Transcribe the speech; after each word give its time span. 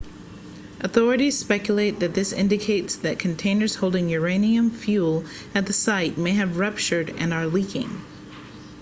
authorities 0.79 1.37
speculate 1.37 1.99
that 1.99 2.15
this 2.15 2.33
indicates 2.33 2.95
that 2.95 3.19
containers 3.19 3.75
holding 3.75 4.09
uranium 4.09 4.71
fuel 4.71 5.23
at 5.53 5.67
the 5.67 5.73
site 5.73 6.17
may 6.17 6.31
have 6.31 6.57
ruptured 6.57 7.13
and 7.19 7.31
are 7.31 7.45
leaking 7.45 8.01